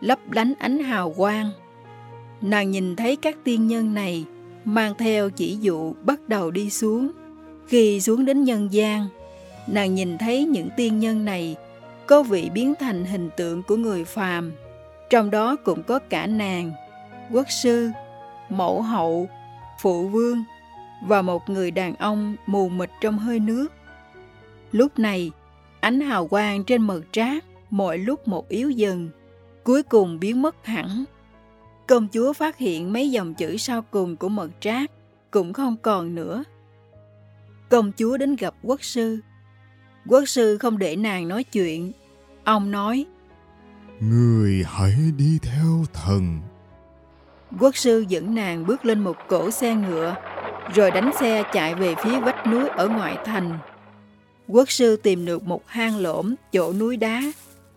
lấp 0.00 0.18
lánh 0.30 0.52
ánh 0.58 0.78
hào 0.78 1.12
quang. 1.12 1.50
Nàng 2.40 2.70
nhìn 2.70 2.96
thấy 2.96 3.16
các 3.16 3.36
tiên 3.44 3.66
nhân 3.66 3.94
này 3.94 4.24
mang 4.64 4.94
theo 4.98 5.30
chỉ 5.30 5.56
dụ 5.60 5.92
bắt 6.04 6.28
đầu 6.28 6.50
đi 6.50 6.70
xuống. 6.70 7.10
Khi 7.66 8.00
xuống 8.00 8.24
đến 8.24 8.44
nhân 8.44 8.68
gian, 8.72 9.06
nàng 9.66 9.94
nhìn 9.94 10.18
thấy 10.18 10.44
những 10.44 10.68
tiên 10.76 10.98
nhân 10.98 11.24
này 11.24 11.56
có 12.06 12.22
vị 12.22 12.50
biến 12.54 12.74
thành 12.80 13.04
hình 13.04 13.30
tượng 13.36 13.62
của 13.62 13.76
người 13.76 14.04
phàm, 14.04 14.52
trong 15.10 15.30
đó 15.30 15.56
cũng 15.56 15.82
có 15.82 15.98
cả 15.98 16.26
nàng, 16.26 16.72
quốc 17.32 17.50
sư, 17.50 17.90
mẫu 18.48 18.82
hậu, 18.82 19.28
phụ 19.80 20.08
vương 20.08 20.44
và 21.06 21.22
một 21.22 21.50
người 21.50 21.70
đàn 21.70 21.96
ông 21.96 22.36
mù 22.46 22.68
mịt 22.68 22.90
trong 23.00 23.18
hơi 23.18 23.40
nước. 23.40 23.68
Lúc 24.72 24.98
này, 24.98 25.30
ánh 25.80 26.00
hào 26.00 26.28
quang 26.28 26.64
trên 26.64 26.82
mật 26.82 27.02
trác 27.12 27.44
mỗi 27.70 27.98
lúc 27.98 28.28
một 28.28 28.48
yếu 28.48 28.70
dần, 28.70 29.10
cuối 29.64 29.82
cùng 29.82 30.20
biến 30.20 30.42
mất 30.42 30.66
hẳn. 30.66 31.04
Công 31.86 32.08
chúa 32.12 32.32
phát 32.32 32.58
hiện 32.58 32.92
mấy 32.92 33.10
dòng 33.10 33.34
chữ 33.34 33.56
sau 33.56 33.82
cùng 33.82 34.16
của 34.16 34.28
mật 34.28 34.50
trác 34.60 34.90
cũng 35.30 35.52
không 35.52 35.76
còn 35.82 36.14
nữa. 36.14 36.44
Công 37.68 37.92
chúa 37.92 38.16
đến 38.16 38.36
gặp 38.36 38.54
quốc 38.62 38.84
sư. 38.84 39.18
Quốc 40.08 40.28
sư 40.28 40.58
không 40.58 40.78
để 40.78 40.96
nàng 40.96 41.28
nói 41.28 41.44
chuyện. 41.44 41.92
Ông 42.44 42.70
nói, 42.70 43.06
Người 44.00 44.64
hãy 44.66 44.94
đi 45.16 45.38
theo 45.42 45.84
thần. 45.92 46.40
Quốc 47.60 47.76
sư 47.76 48.04
dẫn 48.08 48.34
nàng 48.34 48.66
bước 48.66 48.84
lên 48.84 49.00
một 49.00 49.16
cỗ 49.28 49.50
xe 49.50 49.74
ngựa, 49.74 50.14
rồi 50.74 50.90
đánh 50.90 51.10
xe 51.20 51.42
chạy 51.52 51.74
về 51.74 51.94
phía 52.04 52.20
vách 52.20 52.46
núi 52.46 52.68
ở 52.68 52.88
ngoại 52.88 53.18
thành. 53.24 53.58
Quốc 54.48 54.70
sư 54.70 54.96
tìm 54.96 55.26
được 55.26 55.42
một 55.42 55.68
hang 55.68 55.96
lỗm 55.96 56.34
chỗ 56.52 56.72
núi 56.72 56.96
đá. 56.96 57.22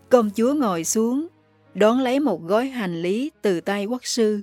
Công 0.09 0.29
chúa 0.35 0.53
ngồi 0.53 0.83
xuống, 0.83 1.27
đón 1.73 1.99
lấy 1.99 2.19
một 2.19 2.43
gói 2.43 2.67
hành 2.67 3.01
lý 3.01 3.31
từ 3.41 3.61
tay 3.61 3.85
quốc 3.85 4.05
sư. 4.05 4.41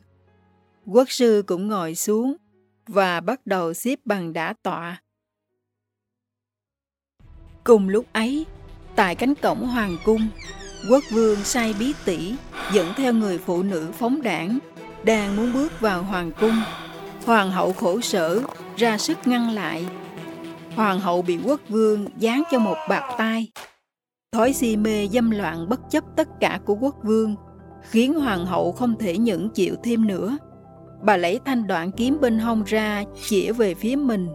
Quốc 0.86 1.10
sư 1.10 1.42
cũng 1.46 1.68
ngồi 1.68 1.94
xuống 1.94 2.36
và 2.86 3.20
bắt 3.20 3.46
đầu 3.46 3.74
xếp 3.74 3.98
bằng 4.04 4.32
đã 4.32 4.54
tọa. 4.62 5.02
Cùng 7.64 7.88
lúc 7.88 8.06
ấy, 8.12 8.46
tại 8.96 9.14
cánh 9.14 9.34
cổng 9.34 9.66
hoàng 9.66 9.96
cung, 10.04 10.28
quốc 10.90 11.04
vương 11.10 11.44
sai 11.44 11.74
bí 11.78 11.94
tỷ 12.04 12.34
dẫn 12.72 12.92
theo 12.96 13.12
người 13.12 13.38
phụ 13.38 13.62
nữ 13.62 13.88
phóng 13.98 14.22
đảng 14.22 14.58
đang 15.04 15.36
muốn 15.36 15.52
bước 15.52 15.80
vào 15.80 16.02
hoàng 16.02 16.30
cung. 16.40 16.62
Hoàng 17.26 17.50
hậu 17.50 17.72
khổ 17.72 18.00
sở, 18.00 18.40
ra 18.76 18.98
sức 18.98 19.18
ngăn 19.24 19.50
lại. 19.50 19.86
Hoàng 20.76 21.00
hậu 21.00 21.22
bị 21.22 21.38
quốc 21.44 21.60
vương 21.68 22.06
giáng 22.20 22.42
cho 22.50 22.58
một 22.58 22.76
bạc 22.88 23.14
tai. 23.18 23.50
Thói 24.32 24.52
si 24.52 24.76
mê 24.76 25.08
dâm 25.08 25.30
loạn 25.30 25.68
bất 25.68 25.80
chấp 25.90 26.04
tất 26.16 26.28
cả 26.40 26.60
của 26.64 26.74
quốc 26.74 26.94
vương, 27.02 27.34
khiến 27.82 28.14
hoàng 28.14 28.46
hậu 28.46 28.72
không 28.72 28.98
thể 28.98 29.18
nhẫn 29.18 29.50
chịu 29.50 29.74
thêm 29.84 30.06
nữa. 30.06 30.38
Bà 31.02 31.16
lấy 31.16 31.40
thanh 31.44 31.66
đoạn 31.66 31.92
kiếm 31.92 32.18
bên 32.20 32.38
hông 32.38 32.64
ra, 32.64 33.04
chĩa 33.28 33.52
về 33.52 33.74
phía 33.74 33.96
mình. 33.96 34.28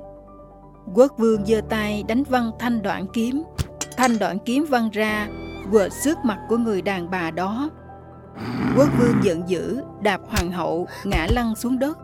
Quốc 0.96 1.12
vương 1.17 1.46
giơ 1.46 1.62
tay 1.70 2.03
đánh 2.08 2.24
văng 2.24 2.51
thanh 2.60 2.81
đoạn 2.81 3.05
kiếm. 3.13 3.43
Thanh 3.98 4.20
đoạn 4.20 4.38
kiếm 4.46 4.65
văng 4.70 4.89
ra, 4.89 5.27
quệt 5.72 5.94
xước 5.94 6.25
mặt 6.25 6.40
của 6.50 6.58
người 6.58 6.82
đàn 6.82 7.12
bà 7.12 7.32
đó. 7.32 7.70
Quốc 8.78 8.90
vương 9.00 9.16
giận 9.24 9.50
dữ, 9.50 9.82
đạp 10.01 10.22
hoàng 10.28 10.51
hậu, 10.51 10.88
ngã 11.04 11.28
lăn 11.30 11.56
xuống 11.56 11.80
đất, 11.80 11.98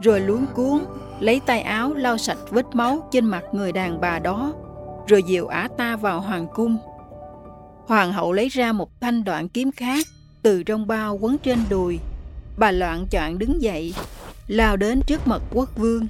rồi 0.00 0.20
luống 0.20 0.46
cuốn, 0.54 0.80
lấy 1.20 1.40
tay 1.46 1.60
áo 1.60 1.94
lau 1.94 2.18
sạch 2.18 2.38
vết 2.50 2.66
máu 2.72 3.08
trên 3.12 3.24
mặt 3.24 3.42
người 3.52 3.72
đàn 3.72 4.00
bà 4.00 4.18
đó, 4.18 4.52
rồi 5.06 5.22
dìu 5.22 5.46
ả 5.46 5.68
ta 5.76 5.96
vào 5.96 6.20
hoàng 6.20 6.46
cung. 6.54 6.78
Hoàng 7.86 8.12
hậu 8.12 8.32
lấy 8.32 8.48
ra 8.48 8.72
một 8.72 9.00
thanh 9.00 9.24
đoạn 9.24 9.48
kiếm 9.48 9.72
khác, 9.72 10.06
từ 10.42 10.62
trong 10.62 10.86
bao 10.86 11.18
quấn 11.20 11.38
trên 11.38 11.58
đùi. 11.70 11.98
Bà 12.56 12.70
loạn 12.70 13.06
choạng 13.10 13.38
đứng 13.38 13.62
dậy, 13.62 13.94
lao 14.48 14.76
đến 14.76 15.00
trước 15.06 15.26
mặt 15.26 15.42
quốc 15.54 15.76
vương, 15.76 16.06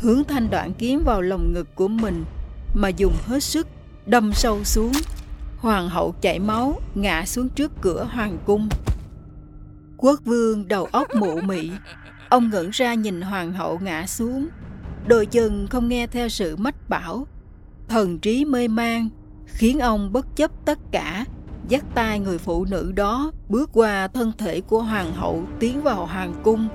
hướng 0.00 0.24
thanh 0.24 0.50
đoạn 0.50 0.72
kiếm 0.78 1.02
vào 1.04 1.20
lồng 1.20 1.52
ngực 1.52 1.74
của 1.74 1.88
mình 1.88 2.24
mà 2.74 2.88
dùng 2.88 3.14
hết 3.26 3.42
sức 3.42 3.66
đâm 4.06 4.32
sâu 4.32 4.64
xuống. 4.64 4.92
Hoàng 5.62 5.88
hậu 5.88 6.14
chảy 6.20 6.38
máu, 6.38 6.80
ngã 6.94 7.24
xuống 7.26 7.48
trước 7.48 7.72
cửa 7.80 8.08
hoàng 8.12 8.38
cung. 8.46 8.68
Quốc 9.96 10.20
vương 10.24 10.68
đầu 10.68 10.84
óc 10.84 11.08
mụ 11.14 11.40
mị, 11.40 11.70
ông 12.28 12.50
ngẩng 12.50 12.70
ra 12.70 12.94
nhìn 12.94 13.20
hoàng 13.20 13.52
hậu 13.52 13.78
ngã 13.78 14.06
xuống, 14.06 14.48
đôi 15.06 15.26
chân 15.26 15.66
không 15.70 15.88
nghe 15.88 16.06
theo 16.06 16.28
sự 16.28 16.56
mách 16.56 16.88
bảo, 16.88 17.26
thần 17.88 18.18
trí 18.18 18.44
mê 18.44 18.68
man, 18.68 19.08
khiến 19.46 19.78
ông 19.78 20.12
bất 20.12 20.36
chấp 20.36 20.50
tất 20.64 20.78
cả, 20.92 21.24
dắt 21.68 21.84
tay 21.94 22.20
người 22.20 22.38
phụ 22.38 22.64
nữ 22.64 22.92
đó 22.96 23.32
bước 23.48 23.70
qua 23.72 24.08
thân 24.08 24.32
thể 24.38 24.60
của 24.60 24.82
hoàng 24.82 25.12
hậu 25.12 25.44
tiến 25.60 25.82
vào 25.82 26.06
hoàng 26.06 26.34
cung. 26.42 26.68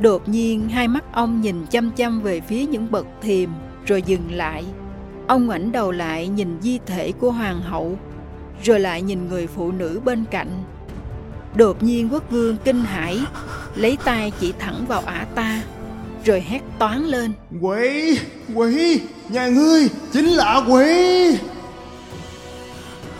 Đột 0.00 0.28
nhiên 0.28 0.68
hai 0.68 0.88
mắt 0.88 1.04
ông 1.12 1.40
nhìn 1.40 1.66
chăm 1.70 1.90
chăm 1.90 2.20
về 2.22 2.40
phía 2.40 2.66
những 2.66 2.90
bậc 2.90 3.06
thềm 3.20 3.50
rồi 3.86 4.02
dừng 4.02 4.32
lại. 4.32 4.64
Ông 5.28 5.46
ngoảnh 5.46 5.72
đầu 5.72 5.90
lại 5.90 6.28
nhìn 6.28 6.58
di 6.62 6.78
thể 6.86 7.12
của 7.12 7.30
hoàng 7.30 7.60
hậu, 7.62 7.98
rồi 8.64 8.80
lại 8.80 9.02
nhìn 9.02 9.28
người 9.28 9.46
phụ 9.46 9.72
nữ 9.72 10.00
bên 10.04 10.24
cạnh. 10.30 10.50
Đột 11.54 11.82
nhiên 11.82 12.08
quốc 12.12 12.30
vương 12.30 12.56
kinh 12.64 12.84
hãi, 12.84 13.20
lấy 13.74 13.98
tay 14.04 14.32
chỉ 14.40 14.52
thẳng 14.58 14.84
vào 14.88 15.00
ả 15.00 15.26
ta, 15.34 15.62
rồi 16.24 16.40
hét 16.40 16.60
toán 16.78 17.04
lên. 17.04 17.32
Quỷ, 17.60 18.18
quỷ, 18.54 19.00
nhà 19.28 19.48
ngươi 19.48 19.88
chính 20.12 20.26
là 20.26 20.64
quỷ. 20.68 21.38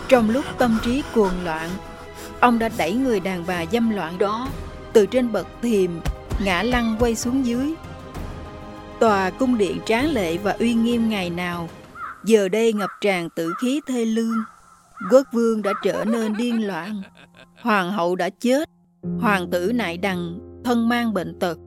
Trong 0.07 0.29
lúc 0.29 0.45
tâm 0.57 0.77
trí 0.83 1.03
cuồng 1.13 1.43
loạn, 1.45 1.69
ông 2.39 2.59
đã 2.59 2.69
đẩy 2.77 2.93
người 2.93 3.19
đàn 3.19 3.43
bà 3.47 3.65
dâm 3.71 3.89
loạn 3.89 4.17
đó 4.17 4.49
từ 4.93 5.05
trên 5.05 5.31
bậc 5.31 5.47
thềm 5.61 5.99
ngã 6.43 6.63
lăn 6.63 6.95
quay 6.99 7.15
xuống 7.15 7.45
dưới. 7.45 7.73
Tòa 8.99 9.29
cung 9.29 9.57
điện 9.57 9.77
tráng 9.85 10.11
lệ 10.11 10.37
và 10.37 10.55
uy 10.59 10.73
nghiêm 10.73 11.09
ngày 11.09 11.29
nào, 11.29 11.69
giờ 12.29 12.49
đây 12.49 12.73
ngập 12.73 12.89
tràn 13.01 13.29
tử 13.29 13.53
khí 13.61 13.81
thê 13.87 14.05
lương. 14.05 14.43
Quốc 15.11 15.27
vương 15.33 15.61
đã 15.61 15.73
trở 15.83 16.05
nên 16.05 16.37
điên 16.37 16.67
loạn, 16.67 17.01
hoàng 17.61 17.91
hậu 17.91 18.15
đã 18.15 18.29
chết, 18.29 18.69
hoàng 19.19 19.49
tử 19.51 19.71
nại 19.75 19.97
đằng, 19.97 20.39
thân 20.63 20.89
mang 20.89 21.13
bệnh 21.13 21.39
tật, 21.39 21.57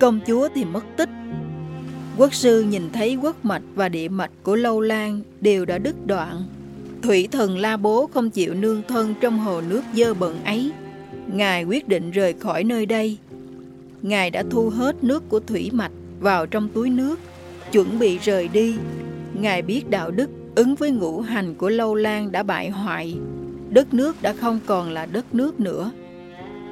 công 0.00 0.20
chúa 0.26 0.48
thì 0.54 0.64
mất 0.64 0.84
tích. 0.96 1.08
Quốc 2.16 2.34
sư 2.34 2.62
nhìn 2.62 2.90
thấy 2.92 3.16
quốc 3.22 3.44
mạch 3.44 3.62
và 3.74 3.88
địa 3.88 4.08
mạch 4.08 4.30
của 4.42 4.56
Lâu 4.56 4.80
Lan 4.80 5.20
đều 5.40 5.64
đã 5.64 5.78
đứt 5.78 6.06
đoạn. 6.06 6.42
Thủy 7.02 7.28
thần 7.32 7.58
La 7.58 7.76
Bố 7.76 8.06
không 8.06 8.30
chịu 8.30 8.54
nương 8.54 8.82
thân 8.88 9.14
trong 9.20 9.38
hồ 9.38 9.60
nước 9.60 9.82
dơ 9.94 10.14
bẩn 10.14 10.44
ấy. 10.44 10.72
Ngài 11.26 11.64
quyết 11.64 11.88
định 11.88 12.10
rời 12.10 12.32
khỏi 12.32 12.64
nơi 12.64 12.86
đây. 12.86 13.18
Ngài 14.02 14.30
đã 14.30 14.42
thu 14.50 14.70
hết 14.70 15.04
nước 15.04 15.28
của 15.28 15.40
thủy 15.40 15.70
mạch 15.72 15.92
vào 16.20 16.46
trong 16.46 16.68
túi 16.68 16.90
nước, 16.90 17.18
chuẩn 17.72 17.98
bị 17.98 18.18
rời 18.18 18.48
đi. 18.48 18.74
Ngài 19.34 19.62
biết 19.62 19.90
đạo 19.90 20.10
đức 20.10 20.30
ứng 20.54 20.74
với 20.74 20.90
ngũ 20.90 21.20
hành 21.20 21.54
của 21.54 21.68
Lâu 21.68 21.94
Lan 21.94 22.32
đã 22.32 22.42
bại 22.42 22.70
hoại. 22.70 23.16
Đất 23.70 23.94
nước 23.94 24.22
đã 24.22 24.32
không 24.32 24.60
còn 24.66 24.90
là 24.90 25.06
đất 25.06 25.34
nước 25.34 25.60
nữa. 25.60 25.90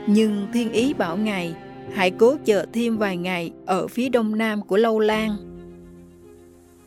Nhưng 0.07 0.47
thiên 0.53 0.73
ý 0.73 0.95
bảo 0.95 1.17
Ngài 1.17 1.55
hãy 1.93 2.11
cố 2.11 2.37
chờ 2.45 2.67
thêm 2.73 2.97
vài 2.97 3.17
ngày 3.17 3.53
ở 3.67 3.89
phía 3.89 4.09
đông 4.09 4.39
nam 4.39 4.63
của 4.63 4.77
Lâu 4.77 5.01
Lan. 5.01 5.37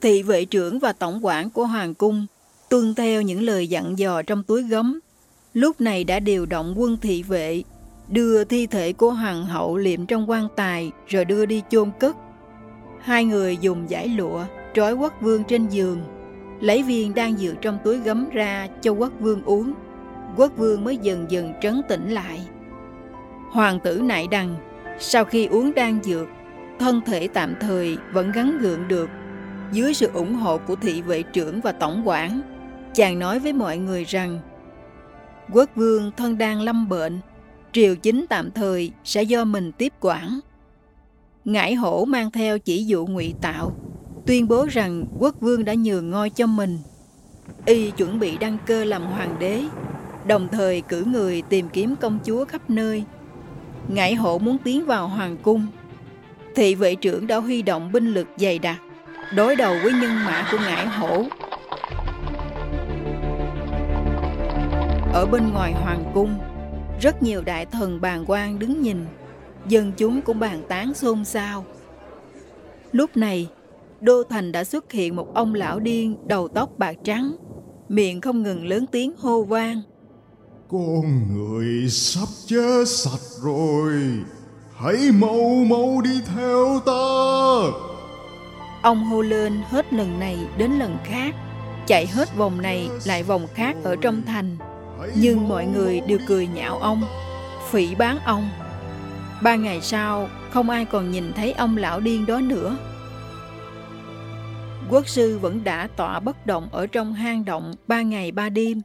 Thị 0.02 0.24
vệ 0.24 0.46
trưởng 0.46 0.80
và 0.80 0.94
tổng 0.94 1.26
quản 1.26 1.50
của 1.50 1.66
Hoàng 1.66 1.94
cung 1.94 2.26
tuân 2.70 2.96
theo 2.96 3.22
những 3.22 3.42
lời 3.42 3.68
dặn 3.68 4.00
dò 4.00 4.22
trong 4.22 4.44
túi 4.44 4.64
gấm. 4.64 5.00
Lúc 5.54 5.82
này 5.82 6.04
đã 6.04 6.20
điều 6.20 6.46
động 6.46 6.74
quân 6.78 6.98
thị 7.02 7.24
vệ, 7.24 7.64
đưa 8.10 8.44
thi 8.44 8.68
thể 8.68 8.94
của 8.94 9.12
hoàng 9.12 9.46
hậu 9.46 9.78
liệm 9.78 10.06
trong 10.06 10.30
quan 10.30 10.48
tài 10.56 10.92
rồi 11.08 11.26
đưa 11.26 11.46
đi 11.46 11.62
chôn 11.70 11.92
cất. 12.00 12.16
Hai 13.00 13.26
người 13.26 13.58
dùng 13.62 13.90
giải 13.90 14.08
lụa 14.08 14.46
trói 14.74 14.94
quốc 14.94 15.14
vương 15.22 15.44
trên 15.44 15.68
giường, 15.68 16.02
lấy 16.60 16.84
viên 16.84 17.14
đang 17.14 17.40
dự 17.40 17.56
trong 17.62 17.78
túi 17.84 17.98
gấm 17.98 18.30
ra 18.30 18.68
cho 18.82 18.92
quốc 18.92 19.12
vương 19.20 19.44
uống. 19.44 19.74
Quốc 20.38 20.52
vương 20.58 20.84
mới 20.84 20.98
dần 20.98 21.26
dần 21.30 21.54
trấn 21.62 21.82
tĩnh 21.90 22.10
lại. 22.10 22.40
Hoàng 23.52 23.80
tử 23.80 24.02
nại 24.02 24.28
đằng, 24.28 24.56
sau 25.00 25.26
khi 25.26 25.46
uống 25.46 25.74
đan 25.76 26.04
dược, 26.04 26.28
thân 26.80 27.02
thể 27.06 27.28
tạm 27.28 27.56
thời 27.60 27.98
vẫn 28.14 28.32
gắn 28.32 28.58
gượng 28.58 28.88
được. 28.88 29.10
Dưới 29.72 29.94
sự 29.94 30.10
ủng 30.14 30.34
hộ 30.36 30.58
của 30.58 30.76
thị 30.76 31.02
vệ 31.02 31.24
trưởng 31.24 31.62
và 31.62 31.72
tổng 31.72 32.02
quản, 32.06 32.42
chàng 32.94 33.20
nói 33.20 33.40
với 33.40 33.54
mọi 33.54 33.78
người 33.78 34.04
rằng 34.04 34.40
quốc 35.54 35.70
vương 35.76 36.12
thân 36.18 36.38
đang 36.38 36.62
lâm 36.62 36.90
bệnh, 36.90 37.20
triều 37.72 37.96
chính 37.96 38.26
tạm 38.30 38.52
thời 38.52 38.92
sẽ 39.04 39.24
do 39.24 39.44
mình 39.46 39.72
tiếp 39.72 39.94
quản. 40.00 40.40
Ngải 41.46 41.74
hổ 41.74 42.06
mang 42.06 42.32
theo 42.32 42.60
chỉ 42.60 42.84
dụ 42.84 43.06
ngụy 43.06 43.34
tạo, 43.42 43.72
tuyên 44.26 44.48
bố 44.48 44.66
rằng 44.72 45.06
quốc 45.20 45.36
vương 45.40 45.66
đã 45.66 45.74
nhường 45.74 46.10
ngôi 46.10 46.30
cho 46.30 46.48
mình. 46.48 46.80
Y 47.66 47.92
chuẩn 47.92 48.20
bị 48.20 48.38
đăng 48.38 48.58
cơ 48.66 48.84
làm 48.84 49.04
hoàng 49.04 49.36
đế, 49.40 49.64
đồng 50.28 50.48
thời 50.52 50.82
cử 50.82 51.04
người 51.04 51.42
tìm 51.42 51.70
kiếm 51.70 51.96
công 51.96 52.20
chúa 52.26 52.46
khắp 52.46 52.70
nơi. 52.70 53.04
Ngải 53.88 54.16
hổ 54.16 54.38
muốn 54.38 54.58
tiến 54.58 54.86
vào 54.86 55.08
hoàng 55.08 55.38
cung. 55.38 55.68
Thị 56.56 56.76
vệ 56.76 56.96
trưởng 56.96 57.28
đã 57.28 57.38
huy 57.38 57.62
động 57.62 57.92
binh 57.92 58.14
lực 58.14 58.28
dày 58.38 58.60
đặc, 58.60 58.78
đối 59.36 59.56
đầu 59.56 59.76
với 59.84 59.92
nhân 59.92 60.16
mã 60.26 60.48
của 60.52 60.58
ngải 60.58 60.88
hổ 60.88 61.24
Ở 65.14 65.26
bên 65.26 65.54
ngoài 65.54 65.74
hoàng 65.74 66.12
cung, 66.14 66.40
rất 67.02 67.24
nhiều 67.24 67.42
đại 67.46 67.66
thần 67.66 68.02
bàn 68.02 68.24
quan 68.28 68.60
đứng 68.60 68.82
nhìn, 68.82 69.06
dân 69.68 69.92
chúng 69.98 70.22
cũng 70.22 70.40
bàn 70.40 70.62
tán 70.68 70.94
xôn 70.94 71.26
xao. 71.26 71.66
Lúc 72.92 73.18
này, 73.18 73.48
đô 74.02 74.24
thành 74.24 74.52
đã 74.52 74.64
xuất 74.64 74.92
hiện 74.92 75.16
một 75.16 75.34
ông 75.34 75.54
lão 75.54 75.80
điên 75.80 76.16
đầu 76.28 76.48
tóc 76.48 76.70
bạc 76.78 76.96
trắng, 77.04 77.36
miệng 77.90 78.22
không 78.22 78.44
ngừng 78.44 78.66
lớn 78.66 78.86
tiếng 78.92 79.14
hô 79.18 79.44
vang. 79.44 79.82
Con 80.70 81.04
người 81.34 81.90
sắp 81.90 82.28
chết 82.46 82.88
sạch 82.88 83.42
rồi, 83.44 83.94
hãy 84.76 84.98
mau 85.20 85.66
mau 85.70 86.02
đi 86.04 86.22
theo 86.36 86.80
ta. 86.86 86.94
Ông 88.84 89.04
hô 89.04 89.22
lên 89.22 89.62
hết 89.70 89.94
lần 89.94 90.20
này 90.20 90.38
đến 90.58 90.72
lần 90.72 90.98
khác, 91.04 91.36
chạy 91.88 92.08
hết 92.08 92.36
vòng 92.36 92.62
này 92.62 92.90
lại 93.06 93.24
vòng 93.24 93.48
khác 93.54 93.76
ở 93.84 93.96
trong 93.96 94.22
thành. 94.26 94.58
Nhưng 95.16 95.48
mọi 95.48 95.66
người 95.66 96.02
đều 96.02 96.20
cười 96.28 96.48
nhạo 96.48 96.78
ông, 96.78 97.02
phỉ 97.70 97.96
bán 97.96 98.20
ông. 98.26 98.50
Ba 99.44 99.56
ngày 99.56 99.82
sau, 99.82 100.30
không 100.52 100.70
ai 100.70 100.86
còn 100.86 101.12
nhìn 101.12 101.34
thấy 101.34 101.52
ông 101.52 101.78
lão 101.78 102.00
điên 102.00 102.26
đó 102.26 102.40
nữa. 102.40 102.78
Quốc 104.90 105.08
sư 105.08 105.40
vẫn 105.40 105.64
đã 105.64 105.88
tọa 105.88 106.20
bất 106.20 106.46
động 106.46 106.70
ở 106.72 106.88
trong 106.88 107.14
hang 107.14 107.46
động 107.46 107.74
ba 107.88 108.02
ngày 108.02 108.32
ba 108.32 108.50
đêm. 108.50 108.82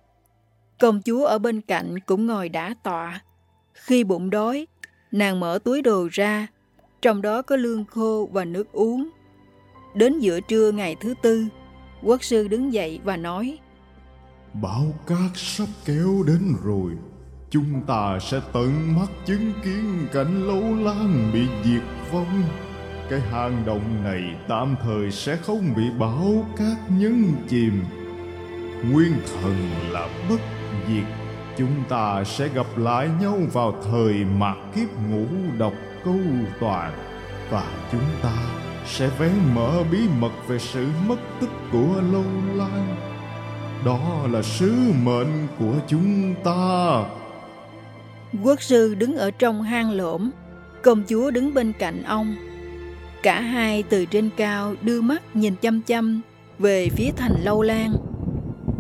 Công 0.80 1.02
chúa 1.02 1.24
ở 1.24 1.38
bên 1.38 1.60
cạnh 1.60 1.98
cũng 2.00 2.26
ngồi 2.26 2.48
đã 2.48 2.74
tọa. 2.82 3.20
Khi 3.74 4.04
bụng 4.04 4.30
đói, 4.30 4.66
nàng 5.12 5.40
mở 5.40 5.58
túi 5.64 5.82
đồ 5.82 6.08
ra, 6.12 6.46
trong 7.02 7.22
đó 7.22 7.42
có 7.42 7.56
lương 7.56 7.84
khô 7.84 8.28
và 8.32 8.44
nước 8.44 8.72
uống. 8.72 9.10
Đến 9.94 10.18
giữa 10.18 10.40
trưa 10.40 10.72
ngày 10.72 10.96
thứ 11.00 11.14
tư, 11.22 11.46
quốc 12.02 12.24
sư 12.24 12.48
đứng 12.48 12.72
dậy 12.72 13.00
và 13.04 13.16
nói 13.16 13.58
Bão 14.62 14.84
cát 15.06 15.30
sắp 15.34 15.68
kéo 15.84 16.22
đến 16.26 16.54
rồi 16.64 16.92
Chúng 17.50 17.82
ta 17.86 18.18
sẽ 18.20 18.40
tận 18.52 18.96
mắt 18.96 19.10
chứng 19.26 19.52
kiến 19.64 20.06
cảnh 20.12 20.46
lâu 20.46 20.74
lan 20.84 21.30
bị 21.32 21.46
diệt 21.64 21.82
vong 22.12 22.42
cái 23.10 23.20
hang 23.20 23.62
động 23.66 24.04
này 24.04 24.22
tạm 24.48 24.76
thời 24.82 25.10
sẽ 25.10 25.36
không 25.36 25.74
bị 25.76 25.82
bão 25.98 26.46
cát 26.56 26.90
nhấn 26.90 27.32
chìm. 27.48 27.84
Nguyên 28.90 29.12
thần 29.26 29.56
là 29.90 30.08
bất 30.30 30.40
diệt. 30.88 31.04
Chúng 31.58 31.82
ta 31.88 32.24
sẽ 32.24 32.48
gặp 32.48 32.66
lại 32.76 33.08
nhau 33.20 33.38
vào 33.52 33.82
thời 33.90 34.14
mạt 34.38 34.56
kiếp 34.74 34.88
ngũ 35.10 35.26
độc 35.58 35.72
câu 36.04 36.18
toàn. 36.60 36.92
Và 37.50 37.64
chúng 37.92 38.06
ta 38.22 38.36
sẽ 38.86 39.10
vén 39.18 39.32
mở 39.54 39.82
bí 39.92 39.98
mật 40.18 40.32
về 40.48 40.58
sự 40.58 40.86
mất 41.06 41.18
tích 41.40 41.50
của 41.72 42.02
lâu 42.12 42.24
lan. 42.54 42.96
Đó 43.84 44.26
là 44.30 44.42
sứ 44.42 44.74
mệnh 45.04 45.46
của 45.58 45.74
chúng 45.88 46.34
ta. 46.44 47.04
Quốc 48.42 48.62
sư 48.62 48.94
đứng 48.94 49.16
ở 49.16 49.30
trong 49.30 49.62
hang 49.62 49.90
lỗm 49.90 50.30
công 50.82 51.02
chúa 51.08 51.30
đứng 51.30 51.54
bên 51.54 51.72
cạnh 51.78 52.02
ông 52.02 52.36
cả 53.26 53.40
hai 53.40 53.82
từ 53.82 54.04
trên 54.04 54.30
cao 54.36 54.74
đưa 54.82 55.00
mắt 55.00 55.36
nhìn 55.36 55.54
chăm 55.56 55.82
chăm 55.82 56.20
về 56.58 56.88
phía 56.88 57.10
thành 57.16 57.34
lâu 57.42 57.62
lan. 57.62 57.92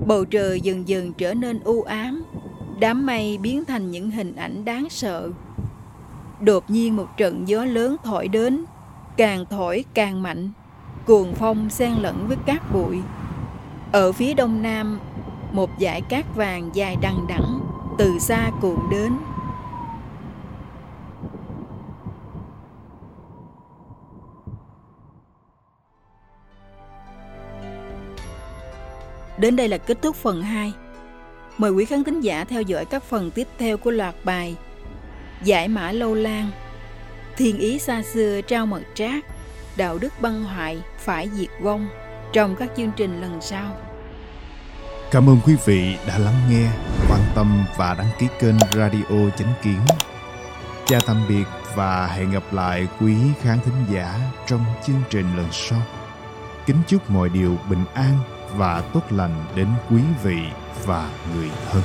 Bầu 0.06 0.24
trời 0.24 0.60
dần 0.60 0.88
dần 0.88 1.12
trở 1.12 1.34
nên 1.34 1.60
u 1.64 1.82
ám, 1.82 2.24
đám 2.80 3.06
mây 3.06 3.38
biến 3.38 3.64
thành 3.64 3.90
những 3.90 4.10
hình 4.10 4.36
ảnh 4.36 4.64
đáng 4.64 4.86
sợ. 4.90 5.30
Đột 6.40 6.70
nhiên 6.70 6.96
một 6.96 7.08
trận 7.16 7.48
gió 7.48 7.64
lớn 7.64 7.96
thổi 8.04 8.28
đến, 8.28 8.64
càng 9.16 9.44
thổi 9.50 9.84
càng 9.94 10.22
mạnh, 10.22 10.50
cuồng 11.06 11.34
phong 11.34 11.70
xen 11.70 11.92
lẫn 12.00 12.24
với 12.28 12.36
cát 12.46 12.72
bụi. 12.72 12.98
Ở 13.92 14.12
phía 14.12 14.34
đông 14.34 14.62
nam, 14.62 14.98
một 15.52 15.70
dải 15.80 16.00
cát 16.00 16.34
vàng 16.34 16.70
dài 16.74 16.96
đằng 17.02 17.26
đẵng 17.28 17.60
từ 17.98 18.18
xa 18.18 18.50
cuộn 18.60 18.78
đến. 18.90 19.12
Đến 29.38 29.56
đây 29.56 29.68
là 29.68 29.78
kết 29.78 29.98
thúc 30.02 30.16
phần 30.16 30.42
2. 30.42 30.72
Mời 31.58 31.70
quý 31.70 31.84
khán 31.84 32.04
thính 32.04 32.20
giả 32.20 32.44
theo 32.44 32.62
dõi 32.62 32.84
các 32.84 33.02
phần 33.02 33.30
tiếp 33.30 33.48
theo 33.58 33.76
của 33.76 33.90
loạt 33.90 34.14
bài 34.24 34.56
Giải 35.42 35.68
mã 35.68 35.92
lâu 35.92 36.14
lan 36.14 36.50
Thiên 37.36 37.58
ý 37.58 37.78
xa 37.78 38.02
xưa 38.02 38.40
trao 38.40 38.66
mật 38.66 38.82
trác 38.94 39.24
đạo 39.76 39.98
đức 39.98 40.12
băng 40.20 40.44
hoại 40.44 40.82
phải 40.98 41.30
diệt 41.34 41.50
vong 41.62 41.88
trong 42.32 42.56
các 42.56 42.68
chương 42.76 42.90
trình 42.96 43.20
lần 43.20 43.40
sau. 43.40 43.76
Cảm 45.10 45.28
ơn 45.28 45.38
quý 45.46 45.56
vị 45.64 45.96
đã 46.08 46.18
lắng 46.18 46.40
nghe, 46.50 46.68
quan 47.10 47.20
tâm 47.34 47.64
và 47.76 47.94
đăng 47.98 48.10
ký 48.18 48.26
kênh 48.40 48.58
Radio 48.72 49.30
Chánh 49.36 49.52
Kiến. 49.62 49.80
Chào 50.86 51.00
tạm 51.06 51.16
biệt 51.28 51.44
và 51.74 52.06
hẹn 52.06 52.30
gặp 52.30 52.42
lại 52.52 52.88
quý 53.00 53.14
khán 53.42 53.58
thính 53.64 53.84
giả 53.94 54.20
trong 54.46 54.64
chương 54.86 55.02
trình 55.10 55.36
lần 55.36 55.46
sau. 55.52 55.80
Kính 56.66 56.76
chúc 56.86 57.10
mọi 57.10 57.28
điều 57.28 57.56
bình 57.70 57.84
an 57.94 58.18
và 58.56 58.82
tốt 58.92 59.02
lành 59.10 59.44
đến 59.54 59.68
quý 59.90 60.02
vị 60.22 60.38
và 60.84 61.10
người 61.34 61.50
thân. 61.70 61.82